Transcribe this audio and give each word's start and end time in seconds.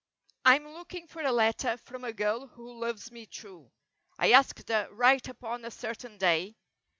Fm 0.47 0.73
looking 0.73 1.05
for 1.05 1.21
a 1.21 1.31
letter 1.31 1.77
from 1.77 2.03
a 2.03 2.11
girl 2.11 2.47
who 2.47 2.79
loves 2.79 3.11
me 3.11 3.27
true. 3.27 3.69
I 4.17 4.31
asked 4.31 4.67
her 4.67 4.89
write 4.91 5.27
upon 5.27 5.63
a 5.63 5.69
certain 5.69 6.17
day. 6.17 6.55